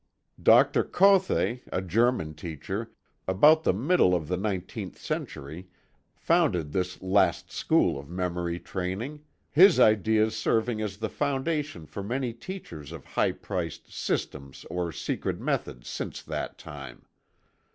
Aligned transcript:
Dr. 0.41 0.83
Kothe, 0.83 1.59
a 1.71 1.79
German 1.79 2.33
teacher, 2.33 2.91
about 3.27 3.61
the 3.61 3.71
middle 3.71 4.15
of 4.15 4.27
the 4.29 4.35
nineteenth 4.35 4.97
century 4.97 5.67
founded 6.15 6.71
this 6.71 6.99
last 7.03 7.51
school 7.51 7.99
of 7.99 8.09
memory 8.09 8.59
training, 8.59 9.21
his 9.51 9.79
ideas 9.79 10.35
serving 10.35 10.81
as 10.81 10.97
the 10.97 11.07
foundation 11.09 11.85
for 11.85 12.01
many 12.01 12.33
teachers 12.33 12.91
of 12.91 13.05
high 13.05 13.31
priced 13.33 13.93
"systems" 13.93 14.65
or 14.71 14.91
"secret 14.91 15.39
methods" 15.39 15.87
since 15.87 16.23
that 16.23 16.57
time. 16.57 17.05